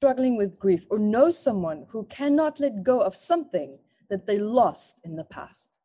struggling 0.00 0.38
with 0.38 0.58
grief 0.58 0.86
or 0.88 0.98
know 0.98 1.30
someone 1.30 1.84
who 1.90 2.04
cannot 2.04 2.58
let 2.58 2.82
go 2.82 3.00
of 3.02 3.14
something 3.14 3.76
that 4.08 4.26
they 4.26 4.38
lost 4.38 4.98
in 5.04 5.14
the 5.14 5.24
past. 5.24 5.76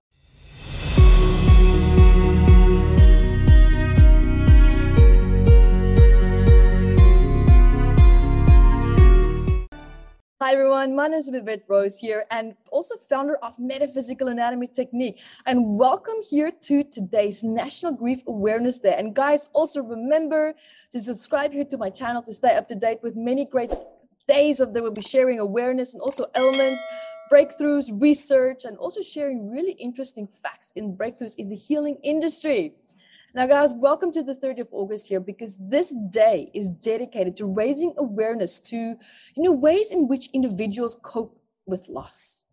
Hi 10.42 10.54
everyone, 10.54 10.96
my 10.96 11.08
name 11.08 11.20
is 11.20 11.29
Evette 11.29 11.63
Rose 11.68 11.97
here 11.97 12.26
and 12.32 12.56
also 12.72 12.96
founder 12.96 13.36
of 13.44 13.60
Metaphysical 13.60 14.29
Anatomy 14.29 14.68
Technique. 14.68 15.22
And 15.46 15.78
welcome 15.78 16.22
here 16.30 16.52
to 16.52 16.84
today's 16.84 17.44
National 17.44 17.91
Grief 17.91 18.22
Awareness 18.27 18.77
Day. 18.77 18.95
And 18.98 19.13
guys, 19.13 19.50
also 19.52 19.82
remember 19.82 20.54
to 20.91 21.00
subscribe 21.02 21.52
here 21.52 21.66
to 21.66 21.77
my 21.77 21.90
channel 21.90 22.22
to 22.22 22.34
stay 22.34 22.55
up 22.55 22.70
to 22.70 22.76
date 22.76 23.00
with 23.02 23.18
many 23.18 23.44
great 23.45 23.72
days 24.27 24.59
of 24.59 24.73
there 24.73 24.84
will 24.84 24.91
be 24.91 25.02
sharing 25.02 25.39
awareness 25.39 25.94
and 25.94 26.02
also 26.02 26.26
elements, 26.36 26.81
breakthroughs, 27.31 27.90
research, 28.02 28.66
and 28.66 28.77
also 28.77 29.02
sharing 29.02 29.50
really 29.50 29.73
interesting 29.73 30.27
facts 30.27 30.72
in 30.76 30.95
breakthroughs 30.95 31.36
in 31.38 31.50
the 31.50 31.55
healing 31.55 31.98
industry. 32.04 32.73
Now, 33.34 33.48
guys, 33.48 33.73
welcome 33.73 34.12
to 34.14 34.23
the 34.23 34.36
30th 34.36 34.62
of 34.62 34.67
August 34.72 35.08
here 35.08 35.20
because 35.20 35.58
this 35.59 35.94
day 36.09 36.50
is 36.53 36.67
dedicated 36.67 37.36
to 37.38 37.45
raising 37.45 37.94
awareness 37.98 38.59
to, 38.62 38.77
you 38.77 39.44
know, 39.44 39.52
ways 39.52 39.91
in 39.91 40.08
which 40.08 40.30
individuals 40.34 40.98
cope 41.03 41.38
with 41.66 41.88
loss. 41.89 42.45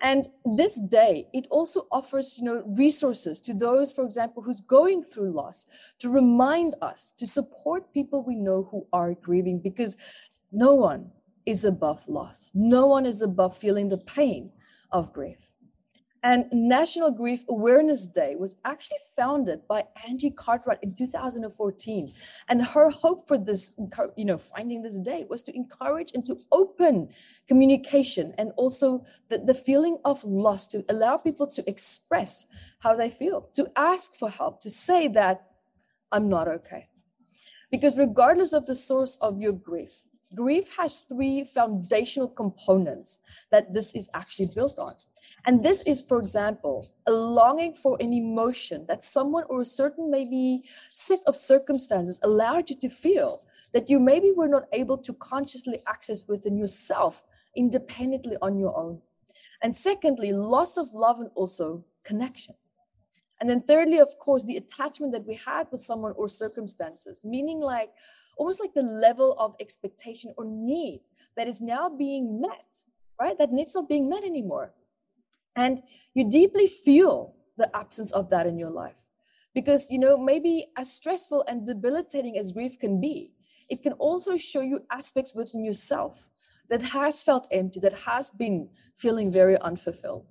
And 0.00 0.28
this 0.56 0.80
day, 0.88 1.28
it 1.32 1.46
also 1.48 1.86
offers, 1.92 2.36
you 2.36 2.44
know, 2.44 2.62
resources 2.66 3.38
to 3.40 3.54
those, 3.54 3.92
for 3.92 4.04
example, 4.04 4.42
who's 4.42 4.60
going 4.60 5.04
through 5.04 5.32
loss, 5.32 5.66
to 6.00 6.10
remind 6.10 6.74
us 6.82 7.12
to 7.18 7.26
support 7.26 7.92
people 7.92 8.22
we 8.22 8.34
know 8.34 8.68
who 8.70 8.84
are 8.92 9.14
grieving, 9.14 9.60
because 9.60 9.96
no 10.52 10.74
one 10.74 11.10
is 11.46 11.64
above 11.64 12.06
loss. 12.08 12.50
No 12.54 12.86
one 12.86 13.06
is 13.06 13.22
above 13.22 13.56
feeling 13.56 13.88
the 13.88 13.98
pain 13.98 14.52
of 14.92 15.12
grief. 15.12 15.52
And 16.24 16.44
National 16.52 17.10
Grief 17.10 17.44
Awareness 17.48 18.06
Day 18.06 18.36
was 18.38 18.54
actually 18.64 18.98
founded 19.16 19.66
by 19.66 19.82
Angie 20.06 20.30
Cartwright 20.30 20.78
in 20.80 20.94
2014. 20.94 22.12
And 22.48 22.64
her 22.64 22.90
hope 22.90 23.26
for 23.26 23.36
this, 23.36 23.72
you 24.16 24.24
know, 24.24 24.38
finding 24.38 24.82
this 24.82 24.98
day 24.98 25.26
was 25.28 25.42
to 25.42 25.56
encourage 25.56 26.12
and 26.14 26.24
to 26.26 26.38
open 26.52 27.08
communication 27.48 28.34
and 28.38 28.52
also 28.56 29.04
the, 29.30 29.38
the 29.38 29.54
feeling 29.54 29.98
of 30.04 30.22
loss, 30.22 30.68
to 30.68 30.84
allow 30.88 31.16
people 31.16 31.48
to 31.48 31.68
express 31.68 32.46
how 32.78 32.94
they 32.94 33.10
feel, 33.10 33.48
to 33.54 33.68
ask 33.74 34.14
for 34.14 34.30
help, 34.30 34.60
to 34.60 34.70
say 34.70 35.08
that 35.08 35.48
I'm 36.12 36.28
not 36.28 36.46
okay. 36.46 36.88
Because 37.72 37.98
regardless 37.98 38.52
of 38.52 38.66
the 38.66 38.76
source 38.76 39.16
of 39.16 39.40
your 39.40 39.54
grief, 39.54 39.92
grief 40.34 40.68
has 40.76 41.00
three 41.08 41.44
foundational 41.44 42.28
components 42.28 43.18
that 43.50 43.72
this 43.72 43.94
is 43.94 44.08
actually 44.14 44.50
built 44.54 44.78
on. 44.78 44.94
And 45.44 45.62
this 45.62 45.82
is, 45.82 46.00
for 46.00 46.20
example, 46.20 46.92
a 47.06 47.12
longing 47.12 47.74
for 47.74 47.96
an 48.00 48.12
emotion 48.12 48.84
that 48.86 49.04
someone 49.04 49.44
or 49.48 49.62
a 49.62 49.66
certain 49.66 50.10
maybe 50.10 50.62
set 50.92 51.18
of 51.26 51.34
circumstances 51.34 52.20
allowed 52.22 52.70
you 52.70 52.76
to 52.76 52.88
feel 52.88 53.42
that 53.72 53.90
you 53.90 53.98
maybe 53.98 54.32
were 54.32 54.48
not 54.48 54.66
able 54.72 54.98
to 54.98 55.12
consciously 55.14 55.80
access 55.88 56.28
within 56.28 56.56
yourself 56.56 57.24
independently 57.56 58.36
on 58.40 58.58
your 58.58 58.76
own. 58.76 59.00
And 59.62 59.74
secondly, 59.74 60.32
loss 60.32 60.76
of 60.76 60.92
love 60.92 61.20
and 61.20 61.30
also 61.34 61.84
connection. 62.04 62.54
And 63.40 63.50
then 63.50 63.62
thirdly, 63.62 63.98
of 63.98 64.16
course, 64.20 64.44
the 64.44 64.56
attachment 64.56 65.12
that 65.12 65.26
we 65.26 65.34
had 65.34 65.66
with 65.72 65.80
someone 65.80 66.12
or 66.16 66.28
circumstances, 66.28 67.24
meaning 67.24 67.58
like 67.58 67.90
almost 68.36 68.60
like 68.60 68.74
the 68.74 68.82
level 68.82 69.36
of 69.38 69.54
expectation 69.60 70.32
or 70.36 70.44
need 70.44 71.00
that 71.36 71.48
is 71.48 71.60
now 71.60 71.88
being 71.88 72.40
met, 72.40 72.82
right? 73.20 73.36
That 73.38 73.52
needs 73.52 73.74
not 73.74 73.88
being 73.88 74.08
met 74.08 74.24
anymore. 74.24 74.72
And 75.56 75.82
you 76.14 76.30
deeply 76.30 76.66
feel 76.66 77.34
the 77.56 77.74
absence 77.76 78.12
of 78.12 78.30
that 78.30 78.46
in 78.46 78.58
your 78.58 78.70
life. 78.70 78.96
Because, 79.54 79.86
you 79.90 79.98
know, 79.98 80.16
maybe 80.16 80.68
as 80.78 80.90
stressful 80.90 81.44
and 81.46 81.66
debilitating 81.66 82.38
as 82.38 82.52
grief 82.52 82.78
can 82.78 83.00
be, 83.00 83.32
it 83.68 83.82
can 83.82 83.92
also 83.94 84.36
show 84.36 84.60
you 84.60 84.80
aspects 84.90 85.34
within 85.34 85.64
yourself 85.64 86.30
that 86.70 86.82
has 86.82 87.22
felt 87.22 87.46
empty, 87.50 87.80
that 87.80 87.92
has 87.92 88.30
been 88.30 88.68
feeling 88.96 89.30
very 89.30 89.58
unfulfilled. 89.60 90.26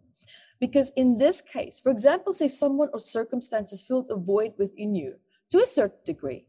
Because 0.60 0.92
in 0.96 1.18
this 1.18 1.42
case, 1.42 1.80
for 1.80 1.92
example, 1.92 2.34
say 2.34 2.48
someone 2.48 2.90
or 2.94 3.00
circumstances 3.00 3.84
filled 3.84 4.08
a 4.10 4.16
void 4.16 4.54
within 4.58 4.94
you 4.96 5.16
to 5.50 5.60
a 5.60 5.66
certain 5.66 6.00
degree. 6.06 6.48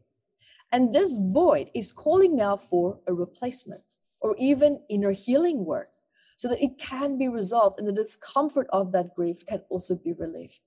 And 0.73 0.91
this 0.91 1.13
void 1.13 1.69
is 1.75 1.91
calling 1.91 2.35
now 2.35 2.57
for 2.57 2.99
a 3.07 3.13
replacement 3.13 3.83
or 4.21 4.35
even 4.39 4.81
inner 4.89 5.11
healing 5.11 5.63
work 5.63 5.89
so 6.35 6.47
that 6.47 6.63
it 6.63 6.79
can 6.79 7.15
be 7.15 7.27
resolved 7.27 7.77
and 7.77 7.87
the 7.87 7.91
discomfort 7.91 8.65
of 8.73 8.91
that 8.91 9.13
grief 9.13 9.45
can 9.45 9.61
also 9.69 9.93
be 9.93 10.13
relieved. 10.13 10.59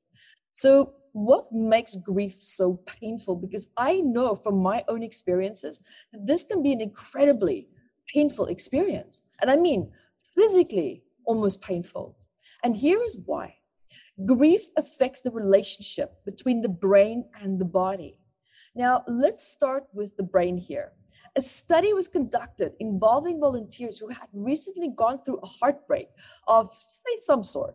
So, 0.55 0.95
what 1.13 1.51
makes 1.51 1.97
grief 1.97 2.37
so 2.41 2.75
painful? 2.87 3.37
Because 3.37 3.67
I 3.77 4.01
know 4.01 4.37
from 4.37 4.59
my 4.59 4.85
own 4.87 5.03
experiences 5.03 5.81
that 6.13 6.25
this 6.25 6.45
can 6.45 6.63
be 6.63 6.73
an 6.73 6.81
incredibly 6.81 7.69
painful 8.07 8.47
experience. 8.47 9.23
And 9.41 9.51
I 9.51 9.57
mean, 9.57 9.91
physically 10.37 11.03
almost 11.25 11.61
painful. 11.61 12.17
And 12.63 12.77
here 12.77 13.03
is 13.03 13.17
why 13.25 13.57
grief 14.25 14.69
affects 14.77 15.23
the 15.23 15.31
relationship 15.31 16.25
between 16.25 16.63
the 16.63 16.69
brain 16.69 17.25
and 17.43 17.59
the 17.59 17.65
body. 17.65 18.21
Now, 18.77 19.05
let's 19.09 19.49
start 19.49 19.85
with 19.95 20.15
the 20.19 20.23
brain 20.23 20.59
here. 20.59 20.93
A 21.35 21.41
study 21.41 21.95
was 21.95 22.09
conducted 22.09 22.75
involving 22.79 23.41
volunteers 23.41 23.99
who 23.99 24.09
had 24.09 24.29
recently 24.35 24.91
gone 24.95 25.23
through 25.23 25.41
a 25.43 25.47
heartbreak 25.47 26.09
of 26.47 26.75
say, 26.75 27.17
some 27.23 27.43
sort. 27.43 27.75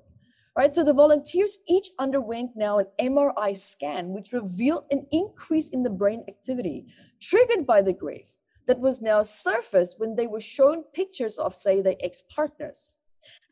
Right, 0.55 0.75
so 0.75 0.83
the 0.83 0.93
volunteers 0.93 1.57
each 1.67 1.89
underwent 1.97 2.51
now 2.55 2.77
an 2.77 2.85
MRI 2.99 3.57
scan, 3.57 4.09
which 4.09 4.31
revealed 4.31 4.83
an 4.91 5.07
increase 5.11 5.69
in 5.69 5.81
the 5.81 5.89
brain 5.89 6.23
activity 6.27 6.85
triggered 7.19 7.65
by 7.65 7.81
the 7.81 7.93
grief 7.93 8.35
that 8.67 8.79
was 8.79 9.01
now 9.01 9.23
surfaced 9.23 9.99
when 9.99 10.15
they 10.15 10.27
were 10.27 10.41
shown 10.41 10.83
pictures 10.93 11.39
of, 11.39 11.55
say, 11.55 11.81
their 11.81 11.95
ex 12.01 12.25
partners. 12.35 12.91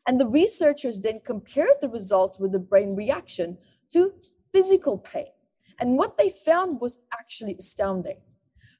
And 0.06 0.20
the 0.20 0.26
researchers 0.28 1.00
then 1.00 1.20
compared 1.26 1.80
the 1.80 1.88
results 1.88 2.38
with 2.38 2.52
the 2.52 2.58
brain 2.60 2.94
reaction 2.94 3.58
to 3.92 4.12
physical 4.52 4.98
pain. 4.98 5.32
And 5.80 5.96
what 5.96 6.18
they 6.18 6.28
found 6.28 6.80
was 6.80 7.00
actually 7.12 7.56
astounding. 7.58 8.18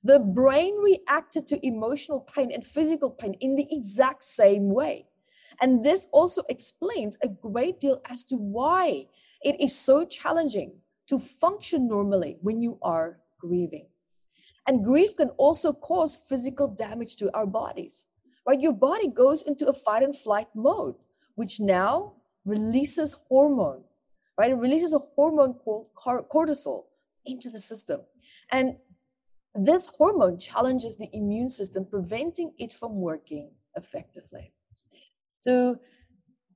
The 0.05 0.19
brain 0.19 0.77
reacted 0.77 1.47
to 1.49 1.67
emotional 1.67 2.21
pain 2.21 2.53
and 2.53 2.65
physical 2.65 3.11
pain 3.11 3.35
in 3.41 3.57
the 3.57 3.67
exact 3.71 4.23
same 4.23 4.71
way. 4.71 5.07
And 5.63 5.83
this 5.85 6.07
also 6.13 6.43
explains 6.49 7.17
a 7.23 7.29
great 7.29 7.81
deal 7.81 8.01
as 8.09 8.25
to 8.25 8.37
why 8.37 9.07
it 9.43 9.61
is 9.61 9.79
so 9.79 10.05
challenging 10.05 10.73
to 11.09 11.19
function 11.19 11.89
normally 11.89 12.39
when 12.41 12.63
you 12.63 12.79
are 12.83 13.19
grieving. 13.39 13.87
And 14.67 14.85
grief 14.85 15.17
can 15.17 15.31
also 15.31 15.73
cause 15.73 16.17
physical 16.29 16.69
damage 16.69 17.17
to 17.17 17.35
our 17.35 17.47
bodies, 17.47 18.07
right? 18.47 18.61
Your 18.61 18.73
body 18.73 19.09
goes 19.09 19.43
into 19.43 19.67
a 19.67 19.73
fight 19.73 20.03
and 20.03 20.17
flight 20.17 20.49
mode, 20.55 20.95
which 21.35 21.61
now 21.61 22.13
releases 22.45 23.17
hormone, 23.29 23.83
right? 24.39 24.51
It 24.51 24.55
releases 24.57 24.93
a 24.93 25.01
hormone 25.17 25.55
called 25.55 25.89
cortisol 25.97 26.85
into 27.31 27.51
the 27.51 27.59
system. 27.59 28.01
And 28.51 28.77
this 29.55 29.89
hormone 29.89 30.39
challenges 30.39 30.97
the 30.97 31.09
immune 31.13 31.51
system, 31.51 31.85
preventing 31.85 32.53
it 32.59 32.73
from 32.73 32.97
working 33.01 33.51
effectively. 33.77 34.53
So 35.43 35.79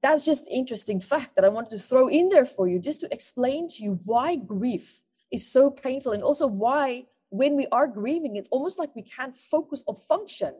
that's 0.02 0.24
just 0.24 0.44
interesting 0.50 1.00
fact 1.00 1.34
that 1.36 1.44
I 1.44 1.48
wanted 1.48 1.70
to 1.70 1.78
throw 1.78 2.08
in 2.08 2.28
there 2.28 2.44
for 2.44 2.68
you, 2.68 2.78
just 2.78 3.00
to 3.00 3.12
explain 3.12 3.68
to 3.68 3.82
you 3.82 3.98
why 4.04 4.36
grief 4.36 5.00
is 5.32 5.50
so 5.50 5.70
painful, 5.70 6.12
and 6.12 6.22
also 6.22 6.46
why 6.46 7.06
when 7.30 7.56
we 7.56 7.66
are 7.72 7.88
grieving, 7.88 8.36
it's 8.36 8.48
almost 8.50 8.78
like 8.78 8.94
we 8.94 9.02
can't 9.02 9.34
focus 9.34 9.82
or 9.86 9.96
function 9.96 10.54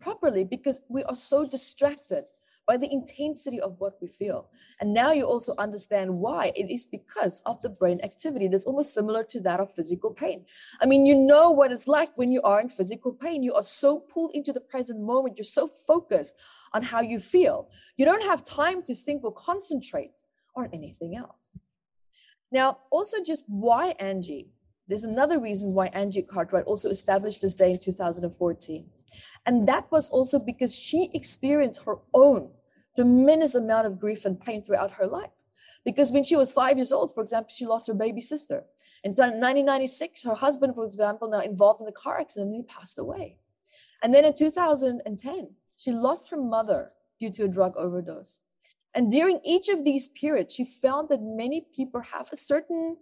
properly 0.00 0.44
because 0.44 0.80
we 0.88 1.02
are 1.04 1.14
so 1.14 1.46
distracted 1.46 2.24
by 2.68 2.76
the 2.76 2.92
intensity 2.92 3.58
of 3.60 3.74
what 3.80 3.94
we 4.02 4.06
feel. 4.06 4.50
And 4.80 4.92
now 4.92 5.10
you 5.10 5.24
also 5.24 5.54
understand 5.56 6.14
why. 6.14 6.52
It 6.54 6.70
is 6.70 6.84
because 6.84 7.40
of 7.46 7.62
the 7.62 7.70
brain 7.70 7.98
activity 8.04 8.46
that's 8.46 8.66
almost 8.66 8.92
similar 8.92 9.24
to 9.24 9.40
that 9.40 9.58
of 9.58 9.72
physical 9.74 10.10
pain. 10.10 10.44
I 10.82 10.84
mean, 10.84 11.06
you 11.06 11.14
know 11.14 11.50
what 11.50 11.72
it's 11.72 11.88
like 11.88 12.10
when 12.16 12.30
you 12.30 12.42
are 12.42 12.60
in 12.60 12.68
physical 12.68 13.12
pain. 13.14 13.42
You 13.42 13.54
are 13.54 13.62
so 13.62 13.98
pulled 13.98 14.32
into 14.34 14.52
the 14.52 14.60
present 14.60 15.00
moment, 15.00 15.38
you're 15.38 15.44
so 15.44 15.66
focused 15.66 16.34
on 16.74 16.82
how 16.82 17.00
you 17.00 17.20
feel. 17.20 17.70
You 17.96 18.04
don't 18.04 18.22
have 18.22 18.44
time 18.44 18.82
to 18.82 18.94
think 18.94 19.24
or 19.24 19.32
concentrate 19.32 20.20
on 20.54 20.68
anything 20.74 21.16
else. 21.16 21.56
Now, 22.52 22.78
also 22.90 23.16
just 23.24 23.44
why 23.48 23.94
Angie? 23.98 24.50
There's 24.88 25.04
another 25.04 25.38
reason 25.38 25.72
why 25.72 25.86
Angie 25.88 26.22
Cartwright 26.22 26.64
also 26.64 26.90
established 26.90 27.40
this 27.40 27.54
day 27.54 27.72
in 27.72 27.78
2014. 27.78 28.86
And 29.46 29.66
that 29.68 29.90
was 29.90 30.10
also 30.10 30.38
because 30.38 30.78
she 30.78 31.10
experienced 31.14 31.82
her 31.84 31.96
own 32.12 32.50
tremendous 32.98 33.54
amount 33.54 33.86
of 33.86 34.00
grief 34.00 34.24
and 34.24 34.40
pain 34.40 34.60
throughout 34.60 34.90
her 34.90 35.06
life. 35.06 35.36
Because 35.84 36.10
when 36.10 36.24
she 36.24 36.34
was 36.34 36.50
five 36.50 36.76
years 36.76 36.90
old, 36.90 37.14
for 37.14 37.22
example, 37.22 37.52
she 37.54 37.64
lost 37.64 37.86
her 37.86 37.94
baby 37.94 38.20
sister. 38.20 38.64
In 39.04 39.12
1996, 39.12 40.24
her 40.24 40.34
husband, 40.34 40.74
for 40.74 40.84
example, 40.84 41.28
now 41.28 41.40
involved 41.40 41.80
in 41.80 41.86
a 41.86 41.92
car 41.92 42.18
accident 42.18 42.52
he 42.54 42.62
passed 42.62 42.98
away. 42.98 43.36
And 44.02 44.12
then 44.12 44.24
in 44.24 44.34
2010, 44.34 45.48
She 45.76 45.92
lost 45.92 46.30
her 46.30 46.36
mother 46.36 46.92
due 47.20 47.30
to 47.30 47.44
a 47.44 47.48
drug 47.56 47.76
overdose. 47.76 48.40
And 48.94 49.12
during 49.12 49.38
each 49.44 49.68
of 49.68 49.84
these 49.84 50.08
periods, 50.08 50.52
she 50.52 50.64
found 50.64 51.08
that 51.10 51.22
many 51.22 51.66
people 51.76 52.00
have 52.00 52.28
a 52.32 52.36
certain 52.36 52.96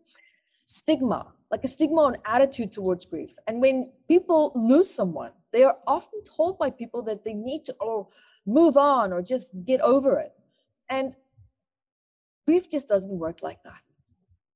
stigma, 0.66 1.32
like 1.50 1.64
a 1.64 1.68
stigma 1.68 2.02
on 2.02 2.16
attitude 2.24 2.72
towards 2.72 3.06
grief. 3.06 3.34
And 3.46 3.60
when 3.60 3.92
people 4.08 4.52
lose 4.54 4.92
someone, 4.92 5.30
they 5.52 5.62
are 5.62 5.78
often 5.86 6.22
told 6.24 6.58
by 6.58 6.70
people 6.70 7.02
that 7.02 7.24
they 7.24 7.32
need 7.32 7.64
to 7.66 7.76
oh, 7.80 8.10
move 8.44 8.76
on 8.76 9.12
or 9.12 9.22
just 9.22 9.48
get 9.64 9.80
over 9.80 10.18
it. 10.18 10.32
And 10.90 11.16
grief 12.46 12.70
just 12.70 12.88
doesn't 12.88 13.18
work 13.18 13.38
like 13.42 13.62
that. 13.64 13.80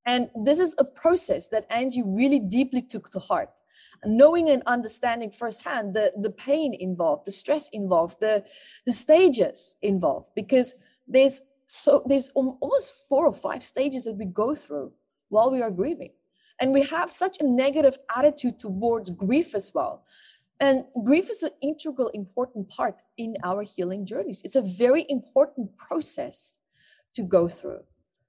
And 0.05 0.29
this 0.43 0.59
is 0.59 0.75
a 0.77 0.83
process 0.83 1.47
that 1.47 1.65
Angie 1.69 2.03
really 2.05 2.39
deeply 2.39 2.81
took 2.81 3.09
to 3.11 3.19
heart. 3.19 3.49
Knowing 4.03 4.49
and 4.49 4.63
understanding 4.65 5.29
firsthand 5.29 5.93
the, 5.93 6.11
the 6.21 6.31
pain 6.31 6.73
involved, 6.73 7.25
the 7.27 7.31
stress 7.31 7.69
involved, 7.69 8.19
the, 8.19 8.43
the 8.87 8.91
stages 8.91 9.75
involved, 9.83 10.29
because 10.35 10.73
there's 11.07 11.41
so 11.67 12.03
there's 12.05 12.29
almost 12.31 12.93
four 13.07 13.25
or 13.25 13.33
five 13.33 13.63
stages 13.63 14.03
that 14.03 14.15
we 14.15 14.25
go 14.25 14.53
through 14.53 14.91
while 15.31 15.49
we 15.49 15.61
are 15.61 15.71
grieving. 15.71 16.11
And 16.59 16.71
we 16.71 16.83
have 16.83 17.09
such 17.09 17.37
a 17.39 17.43
negative 17.43 17.97
attitude 18.15 18.59
towards 18.59 19.09
grief 19.09 19.55
as 19.55 19.71
well. 19.73 20.05
And 20.59 20.85
grief 21.03 21.31
is 21.31 21.41
an 21.41 21.49
integral, 21.61 22.09
important 22.09 22.69
part 22.69 22.97
in 23.17 23.35
our 23.43 23.63
healing 23.63 24.05
journeys. 24.05 24.41
It's 24.43 24.55
a 24.55 24.61
very 24.61 25.07
important 25.09 25.75
process 25.77 26.57
to 27.15 27.23
go 27.23 27.49
through. 27.49 27.79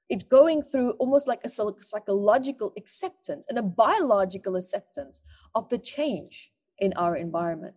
It's 0.08 0.24
going 0.24 0.62
through 0.62 0.92
almost 0.92 1.26
like 1.26 1.40
a 1.44 1.50
psychological 1.50 2.72
acceptance 2.78 3.44
and 3.48 3.58
a 3.58 3.62
biological 3.62 4.56
acceptance 4.56 5.20
of 5.54 5.68
the 5.68 5.78
change 5.78 6.52
in 6.78 6.92
our 6.94 7.16
environment. 7.16 7.74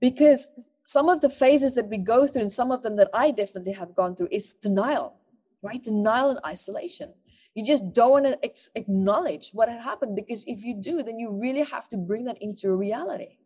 Because 0.00 0.48
some 0.86 1.08
of 1.08 1.20
the 1.20 1.30
phases 1.30 1.74
that 1.76 1.88
we 1.88 1.98
go 1.98 2.26
through, 2.26 2.42
and 2.42 2.52
some 2.52 2.70
of 2.70 2.82
them 2.82 2.96
that 2.96 3.10
I 3.14 3.30
definitely 3.30 3.72
have 3.72 3.94
gone 3.94 4.16
through, 4.16 4.28
is 4.30 4.54
denial, 4.54 5.14
right? 5.62 5.82
Denial 5.82 6.30
and 6.30 6.40
isolation. 6.44 7.14
You 7.54 7.64
just 7.64 7.92
don't 7.92 8.10
want 8.10 8.24
to 8.26 8.44
ex- 8.44 8.70
acknowledge 8.74 9.50
what 9.52 9.68
had 9.68 9.80
happened 9.80 10.16
because 10.16 10.44
if 10.46 10.62
you 10.62 10.74
do, 10.74 11.02
then 11.02 11.18
you 11.18 11.30
really 11.30 11.62
have 11.62 11.88
to 11.90 11.96
bring 11.96 12.24
that 12.24 12.38
into 12.42 12.74
reality. 12.74 13.38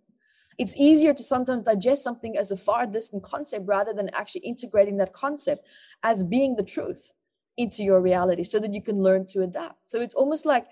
It's 0.58 0.74
easier 0.76 1.14
to 1.14 1.22
sometimes 1.22 1.64
digest 1.64 2.02
something 2.02 2.36
as 2.36 2.50
a 2.50 2.56
far 2.56 2.86
distant 2.86 3.22
concept 3.22 3.66
rather 3.66 3.92
than 3.92 4.10
actually 4.12 4.40
integrating 4.40 4.96
that 4.96 5.12
concept 5.12 5.66
as 6.02 6.24
being 6.24 6.56
the 6.56 6.64
truth 6.64 7.12
into 7.56 7.82
your 7.82 8.00
reality 8.00 8.44
so 8.44 8.58
that 8.58 8.72
you 8.72 8.82
can 8.82 9.02
learn 9.02 9.26
to 9.26 9.42
adapt. 9.42 9.88
So 9.88 10.00
it's 10.00 10.14
almost 10.14 10.46
like 10.46 10.66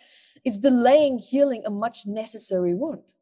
it's 0.45 0.59
delaying 0.59 1.19
healing 1.19 1.63
a 1.67 1.71
much 1.71 2.07
necessary 2.07 2.75
wound. 2.75 3.13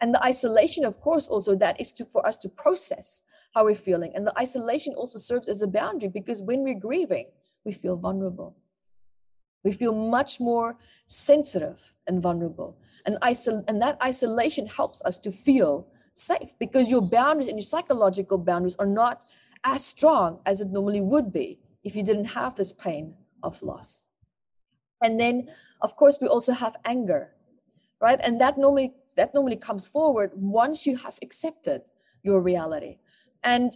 And 0.00 0.14
the 0.14 0.22
isolation, 0.24 0.84
of 0.84 1.00
course, 1.00 1.28
also 1.28 1.54
that 1.56 1.80
is 1.80 1.92
to 1.94 2.04
for 2.04 2.26
us 2.26 2.36
to 2.38 2.48
process 2.48 3.22
how 3.54 3.64
we're 3.64 3.74
feeling. 3.74 4.12
And 4.14 4.26
the 4.26 4.38
isolation 4.38 4.94
also 4.94 5.18
serves 5.18 5.48
as 5.48 5.62
a 5.62 5.66
boundary 5.66 6.08
because 6.08 6.40
when 6.40 6.62
we're 6.62 6.78
grieving, 6.78 7.26
we 7.64 7.72
feel 7.72 7.96
vulnerable. 7.96 8.56
We 9.64 9.72
feel 9.72 9.94
much 9.94 10.40
more 10.40 10.76
sensitive 11.06 11.92
and 12.06 12.22
vulnerable. 12.22 12.76
And, 13.06 13.16
isol- 13.22 13.64
and 13.68 13.80
that 13.82 13.98
isolation 14.02 14.66
helps 14.66 15.00
us 15.02 15.18
to 15.20 15.32
feel 15.32 15.86
safe 16.12 16.54
because 16.58 16.88
your 16.88 17.02
boundaries 17.02 17.48
and 17.48 17.58
your 17.58 17.64
psychological 17.64 18.38
boundaries 18.38 18.76
are 18.78 18.86
not 18.86 19.24
as 19.64 19.84
strong 19.84 20.40
as 20.46 20.60
it 20.60 20.70
normally 20.70 21.00
would 21.00 21.32
be 21.32 21.58
if 21.84 21.94
you 21.94 22.02
didn't 22.02 22.26
have 22.26 22.56
this 22.56 22.72
pain 22.72 23.14
of 23.42 23.62
loss. 23.62 24.06
And 25.02 25.18
then, 25.18 25.48
of 25.80 25.96
course, 25.96 26.18
we 26.20 26.28
also 26.28 26.52
have 26.52 26.76
anger, 26.84 27.32
right? 28.00 28.20
And 28.22 28.40
that 28.40 28.58
normally 28.58 28.94
that 29.16 29.34
normally 29.34 29.56
comes 29.56 29.86
forward 29.86 30.30
once 30.34 30.86
you 30.86 30.96
have 30.96 31.18
accepted 31.22 31.82
your 32.22 32.40
reality. 32.40 32.98
And 33.42 33.72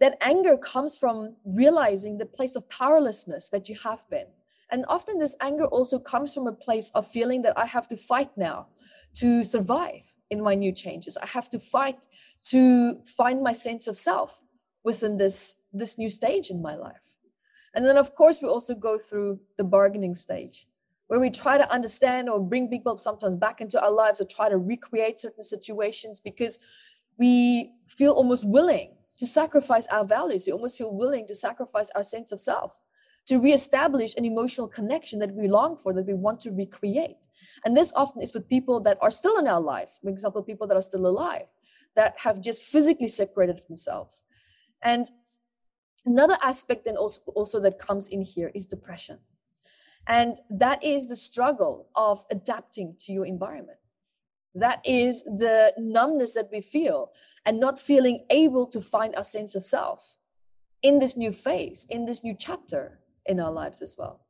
that 0.00 0.16
anger 0.20 0.56
comes 0.56 0.96
from 0.96 1.36
realizing 1.44 2.18
the 2.18 2.26
place 2.26 2.56
of 2.56 2.68
powerlessness 2.68 3.48
that 3.48 3.68
you 3.68 3.76
have 3.84 4.08
been. 4.08 4.26
And 4.72 4.86
often 4.88 5.18
this 5.18 5.36
anger 5.42 5.66
also 5.66 5.98
comes 5.98 6.32
from 6.32 6.46
a 6.46 6.52
place 6.52 6.90
of 6.94 7.06
feeling 7.06 7.42
that 7.42 7.58
I 7.58 7.66
have 7.66 7.86
to 7.88 7.96
fight 7.96 8.30
now 8.36 8.68
to 9.14 9.44
survive 9.44 10.00
in 10.30 10.42
my 10.42 10.54
new 10.54 10.72
changes. 10.72 11.18
I 11.18 11.26
have 11.26 11.50
to 11.50 11.58
fight 11.58 12.06
to 12.44 12.98
find 13.04 13.42
my 13.42 13.52
sense 13.52 13.86
of 13.86 13.98
self 13.98 14.40
within 14.82 15.18
this, 15.18 15.56
this 15.74 15.98
new 15.98 16.08
stage 16.08 16.48
in 16.48 16.62
my 16.62 16.74
life. 16.74 17.04
And 17.74 17.84
then, 17.84 17.98
of 17.98 18.14
course, 18.14 18.40
we 18.40 18.48
also 18.48 18.74
go 18.74 18.98
through 18.98 19.38
the 19.58 19.64
bargaining 19.64 20.14
stage 20.14 20.66
where 21.08 21.20
we 21.20 21.28
try 21.28 21.58
to 21.58 21.70
understand 21.70 22.30
or 22.30 22.40
bring 22.40 22.68
people 22.68 22.96
sometimes 22.96 23.36
back 23.36 23.60
into 23.60 23.78
our 23.82 23.90
lives 23.90 24.22
or 24.22 24.24
try 24.24 24.48
to 24.48 24.56
recreate 24.56 25.20
certain 25.20 25.42
situations 25.42 26.18
because 26.18 26.58
we 27.18 27.72
feel 27.86 28.12
almost 28.12 28.48
willing 28.48 28.94
to 29.18 29.26
sacrifice 29.26 29.86
our 29.88 30.06
values. 30.06 30.44
We 30.46 30.54
almost 30.54 30.78
feel 30.78 30.94
willing 30.94 31.26
to 31.26 31.34
sacrifice 31.34 31.90
our 31.94 32.02
sense 32.02 32.32
of 32.32 32.40
self 32.40 32.72
to 33.26 33.38
reestablish 33.38 34.14
an 34.16 34.24
emotional 34.24 34.68
connection 34.68 35.18
that 35.20 35.32
we 35.32 35.48
long 35.48 35.76
for, 35.76 35.92
that 35.92 36.06
we 36.06 36.14
want 36.14 36.40
to 36.40 36.50
recreate. 36.50 37.18
And 37.64 37.76
this 37.76 37.92
often 37.94 38.22
is 38.22 38.34
with 38.34 38.48
people 38.48 38.80
that 38.80 38.98
are 39.00 39.10
still 39.10 39.38
in 39.38 39.46
our 39.46 39.60
lives, 39.60 39.98
for 40.02 40.10
example, 40.10 40.42
people 40.42 40.66
that 40.66 40.76
are 40.76 40.82
still 40.82 41.06
alive, 41.06 41.46
that 41.94 42.14
have 42.18 42.40
just 42.40 42.62
physically 42.62 43.08
separated 43.08 43.62
themselves. 43.68 44.22
And 44.82 45.08
Another 46.04 46.36
aspect 46.42 46.84
then 46.84 46.96
also, 46.96 47.20
also 47.34 47.60
that 47.60 47.78
comes 47.78 48.08
in 48.08 48.22
here 48.22 48.50
is 48.54 48.66
depression. 48.66 49.18
And 50.08 50.36
that 50.50 50.82
is 50.82 51.06
the 51.06 51.16
struggle 51.16 51.88
of 51.94 52.24
adapting 52.30 52.96
to 53.00 53.12
your 53.12 53.24
environment. 53.24 53.78
That 54.54 54.80
is 54.84 55.22
the 55.24 55.72
numbness 55.78 56.32
that 56.32 56.48
we 56.52 56.60
feel 56.60 57.12
and 57.46 57.60
not 57.60 57.78
feeling 57.78 58.26
able 58.30 58.66
to 58.66 58.80
find 58.80 59.14
our 59.14 59.24
sense 59.24 59.54
of 59.54 59.64
self 59.64 60.16
in 60.82 60.98
this 60.98 61.16
new 61.16 61.30
phase, 61.30 61.86
in 61.88 62.04
this 62.04 62.24
new 62.24 62.34
chapter 62.36 62.98
in 63.26 63.40
our 63.40 63.52
lives 63.52 63.82
as 63.82 63.96
well. 63.98 64.20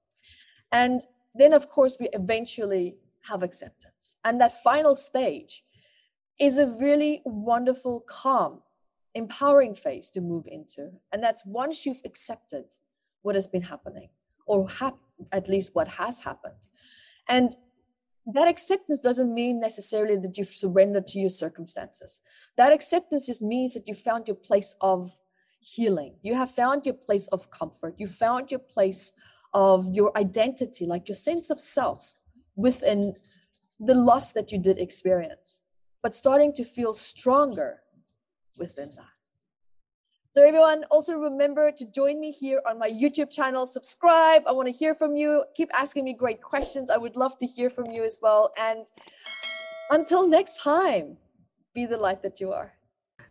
And 0.70 1.02
then, 1.34 1.52
of 1.52 1.68
course, 1.68 1.96
we 1.98 2.08
eventually 2.12 2.96
have 3.28 3.42
acceptance. 3.42 4.16
And 4.24 4.40
that 4.40 4.62
final 4.62 4.94
stage 4.94 5.64
is 6.38 6.58
a 6.58 6.66
really 6.66 7.22
wonderful, 7.24 8.00
calm 8.00 8.60
empowering 9.14 9.74
phase 9.74 10.10
to 10.10 10.20
move 10.20 10.46
into. 10.46 10.90
And 11.12 11.22
that's 11.22 11.44
once 11.44 11.84
you've 11.84 12.00
accepted 12.04 12.64
what 13.22 13.34
has 13.34 13.46
been 13.46 13.62
happening, 13.62 14.08
or 14.46 14.68
hap- 14.68 14.98
at 15.30 15.48
least 15.48 15.74
what 15.74 15.86
has 15.86 16.20
happened. 16.20 16.66
And 17.28 17.54
that 18.26 18.48
acceptance 18.48 19.00
doesn't 19.00 19.32
mean 19.32 19.60
necessarily 19.60 20.16
that 20.16 20.38
you've 20.38 20.48
surrendered 20.48 21.06
to 21.08 21.18
your 21.18 21.30
circumstances. 21.30 22.20
That 22.56 22.72
acceptance 22.72 23.26
just 23.26 23.42
means 23.42 23.74
that 23.74 23.86
you 23.86 23.94
found 23.94 24.26
your 24.26 24.36
place 24.36 24.74
of 24.80 25.14
healing. 25.62 26.14
You 26.22 26.34
have 26.34 26.50
found 26.50 26.84
your 26.84 26.94
place 26.94 27.28
of 27.28 27.50
comfort. 27.50 27.94
You 27.96 28.06
found 28.06 28.50
your 28.50 28.60
place 28.60 29.12
of 29.54 29.88
your 29.92 30.16
identity, 30.16 30.86
like 30.86 31.08
your 31.08 31.16
sense 31.16 31.50
of 31.50 31.58
self 31.58 32.14
within 32.56 33.14
the 33.80 33.94
loss 33.94 34.32
that 34.32 34.52
you 34.52 34.58
did 34.58 34.78
experience, 34.78 35.62
but 36.02 36.14
starting 36.14 36.52
to 36.54 36.64
feel 36.64 36.94
stronger 36.94 37.80
within 38.58 38.90
that. 38.96 39.06
So 40.34 40.42
everyone, 40.42 40.84
also 40.90 41.14
remember 41.14 41.70
to 41.72 41.84
join 41.84 42.18
me 42.18 42.32
here 42.32 42.62
on 42.66 42.78
my 42.78 42.88
YouTube 42.88 43.30
channel. 43.30 43.66
Subscribe. 43.66 44.42
I 44.46 44.52
want 44.52 44.66
to 44.66 44.72
hear 44.72 44.94
from 44.94 45.14
you. 45.14 45.44
Keep 45.54 45.70
asking 45.74 46.04
me 46.04 46.14
great 46.14 46.40
questions. 46.40 46.88
I 46.88 46.96
would 46.96 47.16
love 47.16 47.36
to 47.38 47.46
hear 47.46 47.68
from 47.68 47.84
you 47.90 48.02
as 48.02 48.18
well. 48.22 48.52
And 48.58 48.86
until 49.90 50.26
next 50.26 50.62
time, 50.62 51.18
be 51.74 51.84
the 51.84 51.98
light 51.98 52.22
that 52.22 52.40
you 52.40 52.52
are. 52.52 52.72